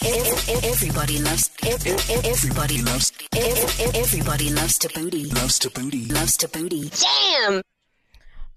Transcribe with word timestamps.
Everybody 0.00 1.18
loves. 1.18 1.50
Everybody 1.66 2.82
loves. 2.82 3.12
Everybody 3.34 4.50
loves 4.50 4.78
Thabooty. 4.78 5.34
Loves 5.34 5.58
Thabooty. 5.58 6.12
Loves 6.12 6.38
Thabooty. 6.38 7.02
Damn. 7.02 7.62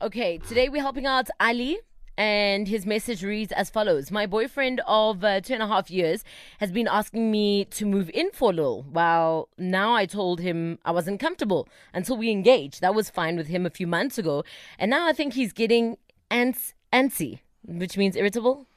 Okay, 0.04 0.38
today 0.38 0.70
we're 0.70 0.82
helping 0.84 1.08
out 1.08 1.30
Ali. 1.40 1.80
And 2.18 2.68
his 2.68 2.86
message 2.86 3.24
reads 3.24 3.52
as 3.54 3.72
follows 3.72 4.12
My 4.12 4.28
boyfriend 4.28 4.82
of 4.86 5.24
uh, 5.24 5.42
two 5.42 5.54
and 5.56 5.64
a 5.64 5.68
half 5.68 5.90
years 5.90 6.24
has 6.60 6.72
been 6.72 6.88
asking 6.88 7.32
me 7.32 7.66
to 7.66 7.86
move 7.86 8.12
in 8.14 8.30
for 8.32 8.52
a 8.52 8.54
little. 8.54 8.86
Well, 8.92 9.50
now 9.58 9.96
I 9.96 10.06
told 10.06 10.42
him 10.42 10.78
I 10.86 10.92
wasn't 10.92 11.20
comfortable 11.20 11.68
until 11.92 12.18
we 12.18 12.30
engaged. 12.30 12.82
That 12.82 12.94
was 12.94 13.10
fine 13.10 13.36
with 13.36 13.48
him 13.48 13.66
a 13.66 13.72
few 13.72 13.88
months 13.88 14.20
ago. 14.20 14.44
And 14.78 14.92
now 14.92 15.08
I 15.08 15.14
think 15.14 15.34
he's 15.34 15.54
getting 15.54 15.98
ants- 16.30 16.76
antsy, 16.94 17.40
which 17.66 17.98
means 17.98 18.16
irritable. 18.16 18.68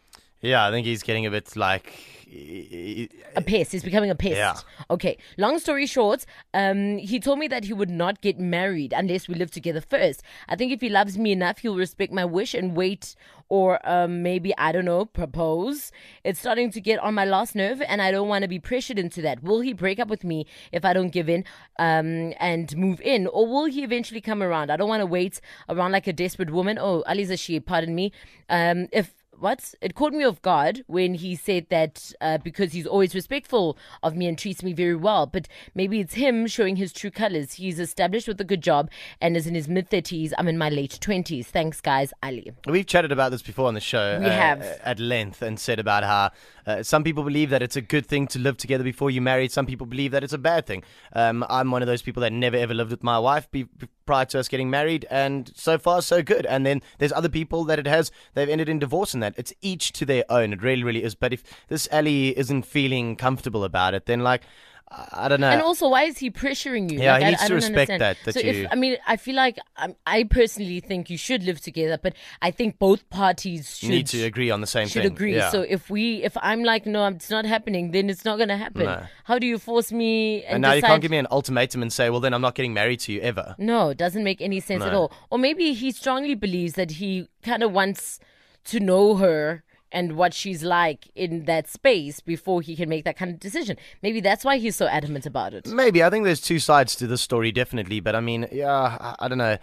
Yeah, 0.45 0.67
I 0.67 0.71
think 0.71 0.87
he's 0.87 1.03
getting 1.03 1.25
a 1.25 1.31
bit 1.31 1.57
like. 1.57 1.95
a 2.31 3.43
pest. 3.47 3.73
He's 3.73 3.83
becoming 3.83 4.11
a 4.11 4.15
pest. 4.15 4.37
Yeah. 4.37 4.57
Okay. 4.91 5.17
Long 5.39 5.59
story 5.59 5.87
short, 5.87 6.27
um, 6.53 6.99
he 6.99 7.19
told 7.19 7.39
me 7.39 7.49
that 7.49 7.65
he 7.65 7.73
would 7.73 7.89
not 7.89 8.21
get 8.21 8.39
married 8.39 8.93
unless 8.93 9.27
we 9.27 9.37
live 9.37 9.51
together 9.51 9.81
first. 9.81 10.23
I 10.49 10.57
think 10.57 10.71
if 10.71 10.83
he 10.83 10.91
loves 10.91 11.17
me 11.17 11.33
enough, 11.33 11.59
he'll 11.59 11.77
respect 11.77 12.13
my 12.13 12.27
wish 12.27 12.53
and 12.53 12.77
wait, 12.77 13.15
or 13.49 13.79
um, 13.89 14.23
maybe 14.23 14.53
I 14.59 14.73
don't 14.73 14.85
know, 14.85 15.07
propose. 15.07 15.93
It's 16.25 16.41
starting 16.41 16.71
to 16.73 16.81
get 16.81 16.99
on 16.99 17.15
my 17.15 17.25
last 17.25 17.55
nerve, 17.55 17.81
and 17.81 18.03
I 18.03 18.11
don't 18.11 18.29
want 18.29 18.43
to 18.43 18.49
be 18.49 18.59
pressured 18.59 18.99
into 18.99 19.23
that. 19.23 19.43
Will 19.43 19.61
he 19.61 19.73
break 19.73 19.99
up 19.99 20.09
with 20.09 20.25
me 20.25 20.47
if 20.73 20.85
I 20.85 20.93
don't 20.93 21.11
give 21.11 21.31
in 21.31 21.45
um, 21.79 22.35
and 22.39 22.77
move 22.77 23.01
in, 23.01 23.29
or 23.29 23.47
will 23.47 23.65
he 23.65 23.83
eventually 23.83 24.21
come 24.21 24.43
around? 24.43 24.71
I 24.71 24.77
don't 24.77 24.89
want 24.89 25.01
to 25.01 25.07
wait 25.07 25.41
around 25.71 25.93
like 25.93 26.07
a 26.07 26.13
desperate 26.13 26.51
woman. 26.51 26.79
Oh, 26.79 27.03
Aliza 27.09 27.39
she, 27.39 27.61
pardon 27.61 27.95
me. 27.95 28.13
Um, 28.51 28.89
if 28.93 29.15
what? 29.39 29.75
It 29.81 29.95
caught 29.95 30.13
me 30.13 30.25
off 30.25 30.41
guard 30.43 30.85
when 30.87 31.15
he 31.15 31.35
said 31.35 31.67
that 31.71 32.13
uh, 32.21 32.39
because 32.39 32.73
he's 32.73 32.87
always 32.87 33.15
respectful 33.15 33.77
of 34.03 34.17
me 34.17 34.27
and 34.27 34.39
treats 34.39 34.63
me 34.63 34.73
very 34.73 34.97
well. 34.97 35.27
But 35.27 35.49
maybe 35.75 36.01
it's 36.01 36.15
him 36.15 36.47
showing 36.47 36.77
his 36.77 36.93
true 36.93 37.11
colors. 37.11 37.55
He's 37.55 37.79
established 37.79 38.29
with 38.29 38.41
a 38.41 38.45
good 38.45 38.63
job 38.63 38.91
and 39.21 39.37
is 39.37 39.47
in 39.47 39.55
his 39.55 39.69
mid 39.69 39.91
30s. 39.91 40.33
I'm 40.39 40.49
in 40.49 40.59
my 40.59 40.69
late 40.69 40.99
20s. 41.01 41.47
Thanks, 41.47 41.81
guys. 41.81 42.13
Ali. 42.23 42.53
We've 42.67 42.87
chatted 42.87 43.13
about 43.13 43.31
this 43.31 43.43
before 43.43 43.69
on 43.69 43.75
the 43.75 43.81
show. 43.81 44.19
We 44.21 44.27
uh, 44.27 44.31
have. 44.31 44.63
At 44.85 44.99
length 44.99 45.43
and 45.43 45.59
said 45.59 45.79
about 45.79 46.05
how 46.05 46.31
uh, 46.67 46.83
some 46.83 47.05
people 47.05 47.25
believe 47.25 47.51
that 47.51 47.63
it's 47.63 47.77
a 47.77 47.81
good 47.83 48.07
thing 48.07 48.27
to 48.29 48.39
live 48.39 48.57
together 48.57 48.85
before 48.85 49.11
you 49.11 49.21
marry. 49.21 49.49
Some 49.49 49.67
people 49.67 49.87
believe 49.87 50.13
that 50.13 50.25
it's 50.25 50.33
a 50.33 50.39
bad 50.39 50.67
thing. 50.67 50.83
Um, 51.13 51.45
I'm 51.49 51.71
one 51.71 51.83
of 51.83 51.87
those 51.87 52.03
people 52.03 52.21
that 52.23 52.33
never 52.33 52.57
ever 52.57 52.75
lived 52.75 52.91
with 52.91 53.03
my 53.03 53.19
wife 53.19 53.51
be, 53.51 53.67
prior 54.07 54.25
to 54.27 54.41
us 54.41 54.49
getting 54.49 54.71
married, 54.71 55.07
and 55.11 55.53
so 55.55 55.79
far 55.79 56.03
so 56.03 56.23
good. 56.23 56.47
And 56.47 56.65
then 56.65 56.83
there's 56.99 57.13
other 57.13 57.29
people 57.29 57.65
that 57.65 57.79
it 57.79 57.87
has 57.87 58.11
they've 58.35 58.49
ended 58.49 58.69
in 58.69 58.79
divorce 58.79 59.15
and 59.15 59.23
that 59.23 59.35
it's 59.37 59.53
each 59.61 59.93
to 59.93 60.05
their 60.05 60.25
own. 60.29 60.53
It 60.53 60.63
really, 60.63 60.85
really 60.85 61.03
is. 61.03 61.15
But 61.15 61.33
if 61.33 61.43
this 61.69 61.89
Ali 61.93 62.37
isn't 62.39 62.65
feeling 62.65 63.17
comfortable 63.17 63.65
about 63.65 63.95
it, 63.95 64.07
then 64.07 64.21
like. 64.21 64.43
I 64.91 65.29
don't 65.29 65.41
know. 65.41 65.49
And 65.51 65.61
also, 65.63 65.89
why 65.89 66.05
is 66.05 66.19
he 66.19 66.31
pressuring 66.31 66.91
you? 66.93 67.01
Yeah, 67.01 67.15
Like, 67.15 67.21
he 67.23 67.27
I- 67.27 67.31
needs 67.31 67.43
I 67.43 67.45
to 67.47 67.49
don't 67.49 67.57
respect 67.57 67.91
understand. 67.91 68.01
that, 68.01 68.17
that 68.25 68.35
so 68.35 68.41
you- 68.41 68.65
if 68.65 68.69
I 68.71 68.75
mean, 68.77 68.97
I 69.07 69.17
feel 69.17 69.35
like 69.35 69.59
um, 69.77 69.97
I 70.07 70.25
personally 70.25 70.79
think 70.81 71.11
you 71.11 71.19
should 71.19 71.43
live 71.43 71.61
together, 71.61 71.99
but 72.01 72.15
I 72.43 72.51
think 72.53 72.79
both 72.79 73.09
parties 73.11 73.77
should 73.79 73.89
need 73.91 74.07
to 74.09 74.23
agree 74.25 74.51
on 74.51 74.61
the 74.61 74.67
same 74.67 74.85
thing. 74.87 74.93
should 74.93 75.03
thing. 75.03 75.13
agree. 75.13 75.35
Yeah. 75.37 75.51
So 75.51 75.63
if 75.63 75.91
we, 75.91 76.23
if 76.23 76.37
I'm 76.41 76.63
like, 76.63 76.87
no, 76.87 77.07
it's 77.09 77.31
not 77.31 77.45
happening, 77.45 77.91
then 77.91 78.09
it's 78.09 78.25
not 78.25 78.39
gonna 78.39 78.57
happen. 78.57 78.85
No. 78.85 79.03
How 79.25 79.39
do 79.39 79.47
you 79.47 79.59
force 79.59 79.91
me? 79.91 80.45
And, 80.45 80.55
and 80.57 80.63
now 80.63 80.73
you 80.75 80.83
can't 80.83 81.03
give 81.03 81.11
me 81.11 81.19
an 81.19 81.27
ultimatum 81.31 81.83
and 81.83 81.93
say, 81.93 82.09
well, 82.11 82.21
then 82.21 82.33
I'm 82.35 82.43
not 82.43 82.55
getting 82.55 82.75
married 82.75 83.01
to 83.01 83.13
you 83.13 83.21
ever. 83.21 83.57
No, 83.59 83.89
it 83.91 83.99
doesn't 83.99 84.23
make 84.23 84.41
any 84.41 84.61
sense 84.61 84.85
at 84.85 84.95
all. 84.95 85.11
Or 85.31 85.39
maybe 85.39 85.73
he 85.73 85.91
strongly 85.91 86.35
believes 86.35 86.75
that 86.75 86.93
he 86.93 87.29
kind 87.43 87.63
of 87.63 87.73
wants 87.73 88.21
to 88.67 88.81
know 88.81 89.17
her 89.17 89.65
and 89.95 90.17
what 90.17 90.35
she's 90.35 90.63
like 90.63 91.09
in 91.15 91.45
that 91.45 91.69
space 91.69 92.21
before 92.21 92.61
he 92.61 92.75
can 92.77 92.89
make 92.89 93.05
that 93.05 93.17
kind 93.17 93.31
of 93.31 93.39
decision. 93.39 93.79
Maybe 94.03 94.21
that's 94.21 94.45
why 94.45 94.59
he's 94.59 94.77
so 94.77 94.87
adamant 94.89 95.25
about 95.25 95.55
it. 95.55 95.69
Maybe 95.69 96.03
I 96.03 96.11
think 96.11 96.25
there's 96.25 96.41
two 96.41 96.59
sides 96.59 96.97
to 96.97 97.07
this 97.07 97.23
story, 97.23 97.53
definitely. 97.53 98.01
But 98.01 98.17
I 98.17 98.21
mean, 98.21 98.49
yeah, 98.51 98.73
I, 98.73 99.15
I 99.21 99.29
don't 99.29 99.39
know. 99.39 99.57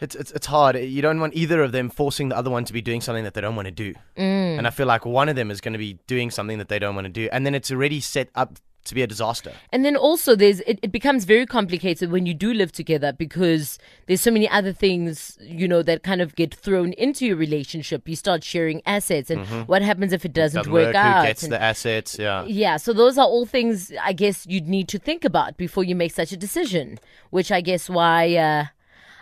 It's, 0.00 0.14
it's 0.14 0.30
it's 0.32 0.46
hard. 0.46 0.76
You 0.76 1.00
don't 1.02 1.20
want 1.20 1.34
either 1.34 1.62
of 1.62 1.72
them 1.72 1.88
forcing 1.88 2.28
the 2.28 2.36
other 2.36 2.50
one 2.50 2.64
to 2.66 2.72
be 2.72 2.82
doing 2.82 3.00
something 3.00 3.24
that 3.24 3.34
they 3.34 3.40
don't 3.40 3.56
want 3.56 3.66
to 3.66 3.72
do. 3.72 3.94
Mm. 4.16 4.58
And 4.58 4.66
I 4.66 4.70
feel 4.70 4.86
like 4.86 5.06
one 5.06 5.28
of 5.28 5.36
them 5.36 5.50
is 5.50 5.60
going 5.60 5.72
to 5.72 5.78
be 5.78 5.98
doing 6.06 6.30
something 6.30 6.58
that 6.58 6.68
they 6.68 6.78
don't 6.78 6.94
want 6.94 7.06
to 7.06 7.12
do, 7.12 7.28
and 7.32 7.46
then 7.46 7.54
it's 7.54 7.70
already 7.70 8.00
set 8.00 8.28
up 8.34 8.58
to 8.84 8.94
be 8.94 9.02
a 9.02 9.06
disaster. 9.06 9.52
And 9.72 9.84
then 9.84 9.96
also 9.96 10.36
there's 10.36 10.60
it, 10.60 10.78
it 10.80 10.92
becomes 10.92 11.24
very 11.24 11.44
complicated 11.44 12.12
when 12.12 12.24
you 12.24 12.34
do 12.34 12.52
live 12.54 12.70
together 12.72 13.12
because 13.12 13.78
there's 14.06 14.20
so 14.20 14.30
many 14.30 14.48
other 14.48 14.72
things, 14.72 15.36
you 15.40 15.66
know, 15.66 15.82
that 15.82 16.04
kind 16.04 16.20
of 16.20 16.36
get 16.36 16.54
thrown 16.54 16.92
into 16.92 17.26
your 17.26 17.36
relationship. 17.36 18.08
You 18.08 18.14
start 18.14 18.44
sharing 18.44 18.82
assets 18.86 19.28
and 19.28 19.44
what 19.66 19.82
happens 19.82 20.12
if 20.12 20.24
it 20.24 20.32
doesn't, 20.32 20.58
Doesn't 20.58 20.72
work, 20.72 20.86
work. 20.88 20.94
out. 20.94 21.22
Who 21.22 21.26
gets 21.28 21.42
and- 21.42 21.52
the 21.52 21.60
assets? 21.60 22.16
Yeah. 22.18 22.44
Yeah, 22.46 22.76
so 22.76 22.92
those 22.92 23.18
are 23.18 23.26
all 23.26 23.44
things 23.44 23.92
I 24.00 24.12
guess 24.12 24.46
you'd 24.46 24.68
need 24.68 24.86
to 24.88 24.98
think 25.00 25.24
about 25.24 25.56
before 25.56 25.82
you 25.82 25.96
make 25.96 26.12
such 26.12 26.30
a 26.30 26.36
decision, 26.36 26.98
which 27.30 27.50
I 27.50 27.60
guess 27.62 27.90
why 27.90 28.36
uh, 28.36 28.66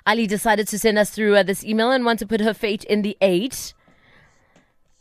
Ali 0.06 0.26
decided 0.26 0.69
to 0.69 0.78
send 0.78 0.98
us 0.98 1.10
through 1.10 1.37
uh, 1.37 1.42
this 1.42 1.65
email 1.65 1.91
and 1.91 2.04
want 2.04 2.19
to 2.19 2.26
put 2.26 2.41
her 2.41 2.53
fate 2.53 2.84
in 2.84 3.03
the 3.03 3.16
eight. 3.20 3.72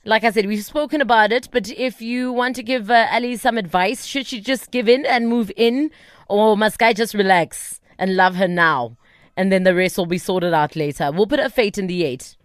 Like 0.06 0.24
I 0.24 0.32
said, 0.32 0.46
we've 0.46 0.64
spoken 0.64 1.02
about 1.02 1.32
it, 1.32 1.50
but 1.52 1.70
if 1.70 2.02
you 2.02 2.32
want 2.32 2.56
to 2.58 2.64
give 2.64 2.90
uh, 2.90 3.08
Ali 3.12 3.36
some 3.38 3.58
advice, 3.58 4.06
should 4.06 4.28
she 4.28 4.42
just 4.42 4.72
give 4.72 4.90
in 4.90 5.06
and 5.06 5.28
move 5.28 5.52
in, 5.56 5.92
or 6.28 6.58
must 6.58 6.78
Guy 6.78 6.94
just 6.94 7.14
relax 7.14 7.80
and 7.98 8.16
love 8.16 8.36
her 8.36 8.48
now, 8.48 8.98
and 9.36 9.52
then 9.52 9.64
the 9.64 9.76
rest 9.76 9.98
will 9.98 10.06
be 10.06 10.18
sorted 10.18 10.54
out 10.54 10.76
later? 10.76 11.12
We'll 11.12 11.28
put 11.28 11.40
her 11.40 11.50
fate 11.50 11.78
in 11.78 11.88
the 11.88 12.04
eight. 12.04 12.36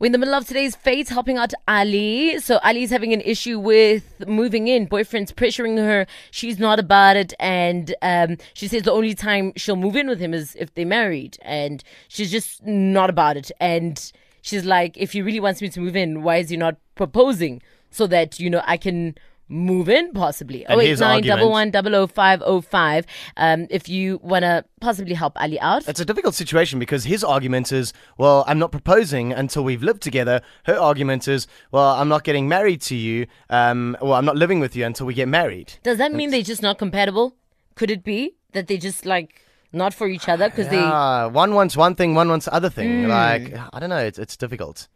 We're 0.00 0.06
in 0.06 0.12
the 0.12 0.18
middle 0.18 0.34
of 0.34 0.48
today's 0.48 0.74
fate, 0.74 1.10
helping 1.10 1.36
out 1.36 1.52
Ali. 1.68 2.38
So 2.38 2.58
Ali's 2.64 2.88
having 2.88 3.12
an 3.12 3.20
issue 3.20 3.58
with 3.58 4.26
moving 4.26 4.66
in. 4.66 4.86
Boyfriend's 4.86 5.30
pressuring 5.30 5.76
her. 5.76 6.06
She's 6.30 6.58
not 6.58 6.78
about 6.78 7.18
it, 7.18 7.34
and 7.38 7.94
um, 8.00 8.38
she 8.54 8.66
says 8.66 8.84
the 8.84 8.92
only 8.92 9.12
time 9.14 9.52
she'll 9.56 9.76
move 9.76 9.96
in 9.96 10.08
with 10.08 10.18
him 10.18 10.32
is 10.32 10.56
if 10.58 10.72
they're 10.72 10.86
married, 10.86 11.36
and 11.42 11.84
she's 12.08 12.30
just 12.30 12.64
not 12.64 13.10
about 13.10 13.36
it. 13.36 13.50
And 13.60 14.10
she's 14.40 14.64
like, 14.64 14.96
if 14.96 15.12
he 15.12 15.20
really 15.20 15.38
wants 15.38 15.60
me 15.60 15.68
to 15.68 15.80
move 15.80 15.96
in, 15.96 16.22
why 16.22 16.38
is 16.38 16.48
he 16.48 16.56
not 16.56 16.76
proposing 16.94 17.60
so 17.90 18.06
that 18.06 18.40
you 18.40 18.48
know 18.48 18.62
I 18.64 18.78
can 18.78 19.16
move 19.50 19.88
in 19.88 20.12
possibly? 20.12 20.64
And 20.64 20.78
Oh 20.78 20.80
eight 20.80 20.88
his 20.88 21.00
nine 21.00 21.22
double 21.22 21.50
one 21.50 21.70
double 21.70 21.94
oh 21.94 22.06
five 22.06 22.42
oh 22.44 22.60
five. 22.60 23.04
Um, 23.36 23.66
if 23.70 23.88
you 23.88 24.20
wanna 24.22 24.64
possibly 24.80 25.14
help 25.14 25.40
Ali 25.40 25.60
out. 25.60 25.86
It's 25.88 26.00
a 26.00 26.04
difficult 26.04 26.34
situation 26.34 26.78
because 26.78 27.04
his 27.04 27.22
argument 27.22 27.72
is, 27.72 27.92
well, 28.16 28.44
I'm 28.46 28.58
not 28.58 28.70
proposing 28.70 29.32
until 29.32 29.64
we've 29.64 29.82
lived 29.82 30.02
together. 30.02 30.40
Her 30.64 30.78
argument 30.78 31.28
is, 31.28 31.46
well, 31.72 31.90
I'm 31.94 32.08
not 32.08 32.24
getting 32.24 32.48
married 32.48 32.80
to 32.82 32.94
you. 32.94 33.26
Um, 33.50 33.96
well, 34.00 34.14
I'm 34.14 34.24
not 34.24 34.36
living 34.36 34.60
with 34.60 34.74
you 34.76 34.86
until 34.86 35.06
we 35.06 35.14
get 35.14 35.28
married. 35.28 35.74
Does 35.82 35.98
that 35.98 36.12
mean 36.12 36.30
they're 36.30 36.42
just 36.42 36.62
not 36.62 36.78
compatible? 36.78 37.36
Could 37.74 37.90
it 37.90 38.04
be 38.04 38.36
that 38.52 38.66
they 38.68 38.78
just 38.78 39.04
like 39.04 39.42
not 39.72 39.94
for 39.94 40.08
each 40.08 40.28
other 40.28 40.48
because 40.48 40.72
Yeah, 40.72 41.26
one 41.26 41.54
wants 41.54 41.76
one 41.76 41.94
thing, 41.94 42.14
one 42.14 42.28
wants 42.28 42.48
other 42.50 42.70
thing. 42.70 43.04
Hmm. 43.04 43.10
Like, 43.10 43.56
I 43.72 43.78
don't 43.78 43.90
know. 43.90 43.98
It's, 43.98 44.18
it's 44.18 44.36
difficult. 44.36 44.88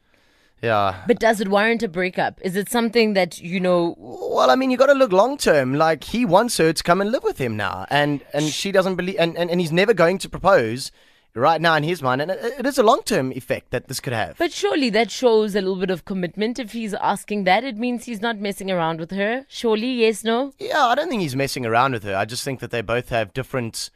Yeah. 0.62 1.03
But 1.06 1.19
does 1.19 1.41
it 1.41 1.48
warrant 1.48 1.82
a 1.82 1.88
breakup? 1.88 2.41
Is 2.42 2.56
it 2.56 2.70
something 2.70 3.12
that 3.15 3.41
you 3.41 3.60
know? 3.60 3.94
Well, 3.98 4.50
I 4.50 4.54
mean, 4.54 4.70
you 4.70 4.76
got 4.76 4.87
to 4.87 4.94
look 4.94 5.12
long 5.12 5.37
term. 5.37 5.75
Like 5.75 6.04
he 6.04 6.25
wants 6.25 6.56
her 6.59 6.72
to 6.72 6.82
come 6.82 7.00
and 7.00 7.12
live 7.12 7.22
with 7.22 7.38
him 7.38 7.56
now, 7.56 7.87
and 7.91 8.22
and 8.32 8.47
she 8.47 8.72
doesn't 8.72 8.97
believe, 8.97 9.16
and, 9.19 9.37
and, 9.37 9.50
and 9.50 9.60
he's 9.60 9.72
never 9.72 9.92
going 9.92 10.19
to 10.19 10.28
propose 10.28 10.91
right 11.34 11.60
now 11.60 11.75
in 11.75 11.82
his 11.82 12.00
mind, 12.00 12.22
and 12.22 12.31
it, 12.31 12.54
it 12.60 12.66
is 12.66 12.78
a 12.78 12.82
long 12.82 13.03
term 13.03 13.32
effect 13.32 13.70
that 13.70 13.88
this 13.88 14.00
could 14.00 14.12
have. 14.12 14.38
But 14.38 14.53
surely 14.53 14.91
that 14.91 15.10
shows 15.10 15.54
a 15.54 15.60
little 15.60 15.76
bit 15.76 15.91
of 15.91 16.04
commitment. 16.04 16.59
If 16.59 16.72
he's 16.72 16.94
asking 16.94 17.44
that, 17.44 17.65
it 17.65 17.76
means 17.76 18.04
he's 18.04 18.22
not 18.22 18.38
messing 18.38 18.71
around 18.71 19.00
with 19.00 19.10
her. 19.10 19.44
Surely, 19.48 19.92
yes, 19.92 20.25
no. 20.25 20.53
yeah, 20.59 20.86
I 20.86 20.94
don't 20.94 21.09
think 21.09 21.22
he's 21.22 21.36
messing 21.36 21.66
around 21.66 21.92
with 21.92 22.04
her. 22.04 22.16
I 22.16 22.25
just 22.25 22.44
think 22.44 22.60
that 22.60 22.71
they 22.71 22.81
both 22.81 23.09
have 23.10 23.34
different 23.34 23.91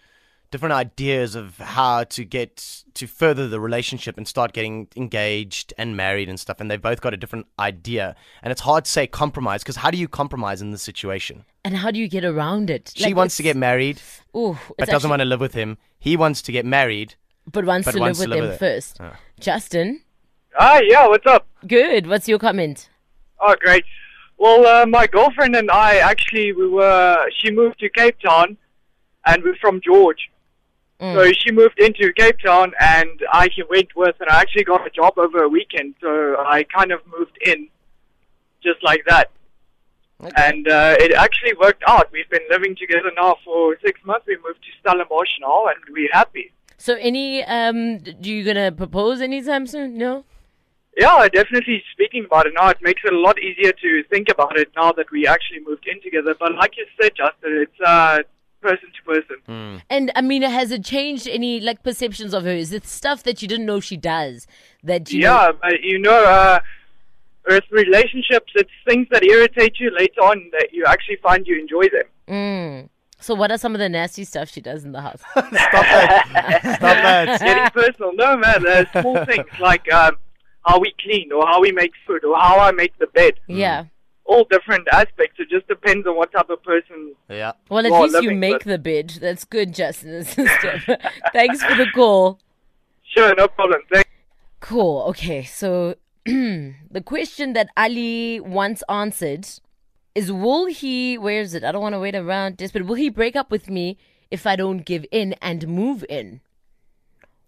different 0.51 0.73
ideas 0.73 1.35
of 1.35 1.57
how 1.59 2.05
to 2.05 2.25
get 2.25 2.83
to 2.95 3.07
further 3.07 3.47
the 3.49 3.61
relationship 3.61 4.17
and 4.17 4.27
start 4.27 4.53
getting 4.53 4.89
engaged 4.97 5.75
and 5.77 5.97
married 5.97 6.29
and 6.29 6.41
stuff 6.41 6.61
and 6.61 6.71
they've 6.71 6.81
both 6.83 7.01
got 7.01 7.13
a 7.13 7.17
different 7.17 7.47
idea 7.59 8.17
and 8.43 8.51
it's 8.51 8.63
hard 8.63 8.85
to 8.85 8.91
say 8.91 9.07
compromise 9.07 9.63
because 9.63 9.77
how 9.77 9.91
do 9.91 9.99
you 9.99 10.09
compromise 10.09 10.63
in 10.63 10.71
this 10.71 10.83
situation 10.83 11.45
And 11.65 11.77
how 11.77 11.91
do 11.91 11.99
you 11.99 12.09
get 12.09 12.25
around 12.25 12.71
it? 12.71 12.93
she 12.97 13.13
wants 13.15 13.37
to 13.37 13.43
get 13.43 13.57
married 13.57 14.01
ooh, 14.37 14.57
but 14.79 14.89
doesn't 14.89 15.11
want 15.11 15.21
to 15.21 15.27
live 15.27 15.41
with 15.41 15.55
him 15.55 15.77
he 15.99 16.17
wants 16.17 16.41
to 16.43 16.53
get 16.53 16.65
married 16.65 17.15
but 17.51 17.65
wants 17.65 17.85
but 17.87 17.93
to 17.93 18.01
wants 18.01 18.19
live 18.21 18.27
to 18.27 18.31
with 18.31 18.39
live 18.41 18.43
them 18.43 18.51
with 18.51 18.63
it. 18.63 18.75
first. 18.75 19.01
Justin, 19.41 20.03
Hi, 20.55 20.81
yeah, 20.87 21.07
what's 21.07 21.27
up? 21.27 21.47
good. 21.67 22.07
What's 22.07 22.27
your 22.29 22.39
comment? 22.39 22.89
Oh, 23.41 23.55
great. 23.61 23.85
Well, 24.39 24.67
uh, 24.67 24.87
my 24.87 25.07
girlfriend 25.07 25.55
and 25.57 25.71
I 25.71 25.97
actually 25.99 26.53
we 26.53 26.67
were. 26.69 27.17
She 27.39 27.51
moved 27.51 27.79
to 27.81 27.89
Cape 27.89 28.19
Town, 28.21 28.57
and 29.27 29.43
we're 29.45 29.57
from 29.57 29.81
George. 29.81 30.31
So 31.01 31.33
she 31.33 31.53
moved 31.53 31.79
into 31.79 32.13
Cape 32.13 32.41
Town, 32.45 32.73
and 32.81 33.21
I 33.33 33.49
went 33.71 33.95
with, 33.95 34.17
and 34.21 34.29
I 34.29 34.41
actually 34.41 34.65
got 34.65 34.87
a 34.87 34.91
job 34.91 35.17
over 35.17 35.45
a 35.45 35.49
weekend. 35.49 35.95
So 36.01 36.37
I 36.39 36.65
kind 36.65 36.91
of 36.91 37.01
moved 37.07 37.39
in, 37.41 37.69
just 38.63 38.83
like 38.83 39.05
that. 39.09 39.31
And 40.37 40.67
uh, 40.67 40.97
it 40.99 41.13
actually 41.13 41.55
worked 41.61 41.85
out. 41.87 42.11
We've 42.11 42.29
been 42.29 42.43
living 42.51 42.75
together 42.75 43.13
now 43.17 43.37
for 43.45 43.77
six 43.85 44.01
months. 44.05 44.27
We 44.27 44.37
moved 44.37 44.61
to 44.63 44.71
Stellenbosch 44.81 45.31
now, 45.41 45.67
and 45.67 45.77
we're 45.91 46.11
happy. 46.13 46.53
So, 46.77 46.95
any 46.95 47.45
um, 47.45 47.99
do 47.99 48.33
you 48.33 48.45
gonna 48.45 48.73
propose 48.73 49.21
anytime 49.21 49.67
soon? 49.69 49.97
No. 49.97 50.25
Yeah, 50.97 51.29
definitely 51.29 51.85
speaking 51.93 52.25
about 52.25 52.47
it 52.47 52.55
now, 52.57 52.71
it 52.71 52.79
makes 52.83 53.03
it 53.05 53.13
a 53.13 53.19
lot 53.19 53.39
easier 53.41 53.71
to 53.71 54.03
think 54.11 54.29
about 54.29 54.59
it 54.59 54.69
now 54.75 54.91
that 54.93 55.07
we 55.13 55.29
actually 55.29 55.61
moved 55.61 55.87
in 55.87 56.03
together. 56.03 56.35
But 56.39 56.57
like 56.57 56.77
you 56.77 56.87
said, 57.01 57.13
Justin, 57.15 57.63
it's 57.63 57.81
uh, 57.87 58.19
person 58.61 58.89
to 58.97 59.03
person. 59.03 59.83
And 59.89 60.13
I 60.15 60.21
mean, 60.21 60.43
has 60.43 60.71
it 60.71 60.85
changed 60.85 61.27
any 61.29 61.61
like 61.61 61.83
perceptions 61.83 62.35
of 62.35 62.45
her? 62.45 62.51
Is 62.51 62.73
it 62.73 62.87
stuff 62.87 63.23
that 63.25 63.43
you 63.43 63.49
didn't 63.49 63.67
know 63.67 63.81
she 63.81 63.97
does 63.97 64.47
that 64.83 65.11
you 65.13 65.23
know? 65.23 65.35
Yeah, 65.35 65.53
but 65.61 65.81
you 65.83 65.99
know, 65.99 66.25
uh, 66.25 66.61
with 67.49 67.65
relationships, 67.71 68.53
it's 68.55 68.71
things 68.87 69.07
that 69.11 69.25
irritate 69.25 69.81
you 69.81 69.91
later 69.91 70.21
on 70.21 70.51
that 70.53 70.69
you 70.73 70.85
actually 70.87 71.17
find 71.17 71.47
you 71.47 71.59
enjoy 71.59 71.85
them. 71.89 72.05
Mm. 72.29 72.89
So, 73.21 73.35
what 73.35 73.51
are 73.51 73.59
some 73.59 73.75
of 73.75 73.81
the 73.81 73.89
nasty 73.89 74.25
stuff 74.25 74.49
she 74.49 74.61
does 74.61 74.85
in 74.85 74.93
the 74.93 75.01
house? 75.01 75.21
Stop 75.31 75.51
that. 75.51 76.61
Stop 76.61 76.81
that. 76.81 77.41
Getting 77.75 77.83
personal. 77.83 78.13
No, 78.15 78.37
man, 78.37 78.63
there's 78.63 78.89
small 78.93 79.25
things 79.25 79.47
like 79.61 79.93
um, 79.93 80.17
how 80.65 80.79
we 80.79 80.95
clean 81.01 81.33
or 81.33 81.45
how 81.47 81.61
we 81.61 81.73
make 81.73 81.93
food 82.07 82.25
or 82.25 82.39
how 82.39 82.61
I 82.61 82.71
make 82.71 82.97
the 82.99 83.09
bed. 83.09 83.35
yeah. 83.49 83.87
All 84.29 84.45
different 84.51 84.87
aspects. 84.93 85.37
It 85.41 85.49
just 85.51 85.67
depends 85.69 86.07
on 86.07 86.15
what 86.17 86.31
type 86.33 86.51
of 86.51 86.63
person. 86.63 87.15
Yeah. 87.31 87.53
Well, 87.71 87.85
at 87.87 87.91
Well, 87.91 88.03
least 88.03 88.23
you 88.23 88.33
make 88.35 88.59
with- 88.59 88.65
the 88.65 88.79
bed. 88.79 89.09
That's 89.21 89.45
good, 89.45 89.75
Justin 89.75 90.15
and 90.17 90.27
sister. 90.39 90.99
Thanks 91.33 91.63
for 91.65 91.75
the 91.75 91.87
call. 91.95 92.39
Sure, 93.03 93.35
no 93.35 93.49
problem. 93.49 93.81
Thank- 93.93 94.07
Cool. 94.61 95.03
Okay, 95.11 95.45
so 95.45 95.95
the 96.27 97.03
question 97.05 97.55
that 97.55 97.69
Ali 97.77 98.39
once 98.41 98.83
answered 98.89 99.49
is 100.15 100.31
Will 100.31 100.67
he, 100.67 101.17
where 101.17 101.41
is 101.41 101.55
it? 101.55 101.65
I 101.65 101.73
don't 101.73 101.81
want 101.83 101.95
to 101.95 102.01
wait 102.01 102.15
around 102.17 102.59
this, 102.59 102.71
but 102.73 102.83
will 102.85 102.97
he 102.97 103.09
break 103.09 103.35
up 103.37 103.51
with 103.51 103.71
me 103.71 103.97
if 104.31 104.47
I 104.47 104.57
don't 104.57 104.85
give 104.85 105.07
in 105.11 105.35
and 105.41 105.67
move 105.69 106.05
in? 106.09 106.41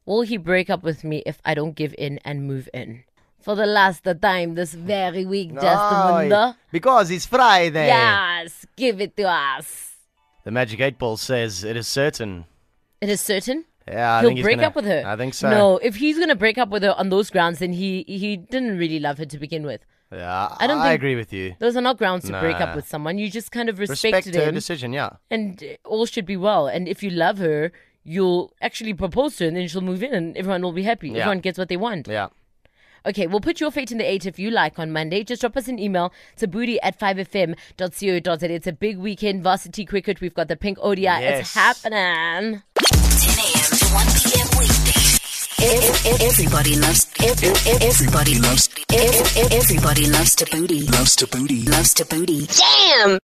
Will 0.06 0.22
he 0.22 0.36
break 0.38 0.70
up 0.70 0.82
with 0.82 1.04
me 1.04 1.22
if 1.26 1.40
I 1.44 1.52
don't 1.54 1.74
give 1.76 1.94
in 1.98 2.18
and 2.24 2.46
move 2.46 2.68
in? 2.72 3.04
For 3.40 3.54
the 3.54 3.66
last 3.66 4.04
time 4.20 4.54
this 4.54 4.75
very 4.75 5.25
week, 5.25 5.54
Justin 5.54 6.32
Oh, 6.32 6.54
because 6.70 7.10
it's 7.10 7.26
Friday. 7.26 7.87
Yes, 7.87 8.66
give 8.76 9.00
it 9.00 9.16
to 9.16 9.25
us. 9.28 9.96
The 10.44 10.50
Magic 10.50 10.81
8 10.81 10.98
Ball 10.98 11.16
says 11.16 11.64
it 11.64 11.76
is 11.76 11.88
certain. 11.88 12.44
It 13.00 13.08
is 13.08 13.20
certain. 13.20 13.64
Yeah, 13.88 14.12
I 14.16 14.20
He'll 14.20 14.28
think 14.28 14.38
he's 14.38 14.44
break 14.44 14.56
gonna- 14.56 14.69
up 14.69 14.76
with 14.76 14.84
her. 14.84 15.02
I 15.06 15.16
think 15.16 15.32
so. 15.34 15.48
No, 15.50 15.78
if 15.78 15.96
he's 15.96 16.19
gonna 16.19 16.34
break 16.37 16.58
up 16.58 16.69
with 16.69 16.82
her 16.82 16.94
on 16.98 17.08
those 17.08 17.31
grounds, 17.31 17.58
then 17.60 17.72
he 17.72 18.04
he 18.06 18.37
didn't 18.37 18.76
really 18.78 19.00
love 19.00 19.16
her 19.19 19.25
to 19.25 19.38
begin 19.38 19.64
with. 19.64 19.81
Yeah, 20.12 20.48
I 20.58 20.66
don't 20.66 20.78
I 20.78 20.92
agree 20.92 21.14
with 21.16 21.32
you. 21.32 21.54
Those 21.60 21.76
are 21.76 21.81
not 21.81 21.96
grounds 21.96 22.25
to 22.26 22.38
break 22.40 22.60
up 22.60 22.75
with 22.76 22.87
someone. 22.87 23.16
You 23.19 23.31
just 23.31 23.52
kind 23.52 23.69
of 23.69 23.78
Respect 23.78 24.26
her 24.34 24.48
him, 24.48 24.54
decision, 24.54 24.92
yeah. 24.92 25.10
and 25.31 25.62
all 25.84 26.04
should 26.04 26.26
be 26.26 26.37
well. 26.37 26.66
And 26.66 26.88
if 26.88 27.02
you 27.02 27.10
love 27.10 27.38
her, 27.38 27.72
you'll 28.02 28.52
actually 28.60 28.92
propose 28.92 29.37
to 29.37 29.44
her, 29.44 29.48
and 29.48 29.56
then 29.56 29.69
she'll 29.69 29.81
move 29.82 30.02
in, 30.02 30.12
and 30.12 30.37
everyone 30.37 30.62
will 30.62 30.72
be 30.72 30.82
happy. 30.82 31.08
Yeah. 31.10 31.19
Everyone 31.20 31.38
gets 31.40 31.58
what 31.58 31.69
they 31.69 31.76
want. 31.76 32.08
Yeah. 32.08 32.28
Okay, 33.06 33.26
we'll 33.26 33.41
put 33.41 33.61
your 33.61 33.70
fate 33.70 33.91
in 33.91 33.99
the 33.99 34.05
eight 34.11 34.26
if 34.26 34.38
you 34.38 34.50
like 34.50 34.79
on 34.79 34.91
Monday. 34.93 35.25
Just 35.25 35.41
drop 35.41 35.56
us 35.56 35.69
an 35.69 35.79
email 35.79 36.12
Thabooty 36.38 36.79
at 36.82 36.99
5fm.co.za. 36.99 38.52
It's 38.52 38.67
a 38.67 38.73
big 38.73 38.99
weekend, 38.99 39.43
varsity 39.43 39.85
cricket. 39.85 40.20
We've 40.20 40.35
got 40.35 40.49
the 40.49 40.56
pink 40.56 40.79
ODI. 40.81 41.06
It's 41.06 41.55
happening. 41.55 42.62
10 42.75 43.38
a.m. 43.38 43.70
to 43.79 43.87
1 43.87 44.06
p.m. 44.17 44.49
weekdays. 44.58 45.20
Ev- 45.62 46.06
ev- 46.06 46.23
Everybody 46.23 46.76
loves. 46.76 47.06
ev- 47.23 47.43
ev- 47.44 47.82
Everybody 47.82 48.38
loves. 48.38 48.69
ev- 48.93 49.37
ev- 49.37 49.52
Everybody 49.52 50.06
loves 50.06 50.35
Thabooty. 50.37 50.91
Loves 50.91 51.17
Thabooty. 51.17 51.69
Loves 51.70 51.93
to 51.94 52.05
booty. 52.06 52.47
Damn. 52.47 53.19